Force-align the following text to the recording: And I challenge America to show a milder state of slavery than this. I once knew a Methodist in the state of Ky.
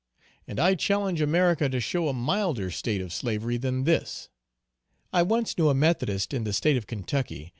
And 0.47 0.59
I 0.59 0.73
challenge 0.73 1.21
America 1.21 1.69
to 1.69 1.79
show 1.79 2.07
a 2.07 2.13
milder 2.13 2.71
state 2.71 3.01
of 3.01 3.13
slavery 3.13 3.57
than 3.57 3.83
this. 3.83 4.29
I 5.13 5.21
once 5.21 5.55
knew 5.59 5.69
a 5.69 5.75
Methodist 5.75 6.33
in 6.33 6.43
the 6.43 6.53
state 6.53 6.75
of 6.75 6.87
Ky. 6.87 7.49